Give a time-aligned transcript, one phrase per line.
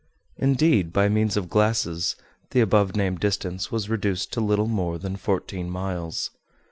[0.39, 2.15] Indeed, by means of glasses,
[2.49, 6.31] the above named distance was reduced to little more than fourteen miles.